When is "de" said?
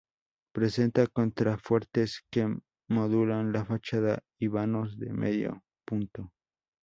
4.97-5.13